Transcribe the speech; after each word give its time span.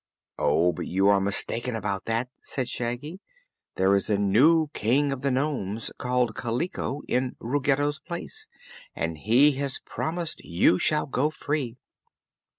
"Oh, 0.39 0.71
but 0.71 0.87
you 0.87 1.09
are 1.09 1.21
mistaken 1.21 1.75
about 1.75 2.05
that," 2.05 2.27
said 2.41 2.67
Shaggy. 2.67 3.19
"There 3.75 3.93
is 3.93 4.09
a 4.09 4.17
new 4.17 4.69
King 4.69 5.11
of 5.11 5.21
the 5.21 5.29
nomes, 5.29 5.91
named 6.03 6.33
Kaliko, 6.35 7.01
in 7.07 7.35
Ruggedo's 7.39 7.99
place, 7.99 8.47
and 8.95 9.15
he 9.15 9.51
has 9.61 9.79
promised 9.85 10.43
you 10.43 10.79
shall 10.79 11.05
go 11.05 11.29
free." 11.29 11.77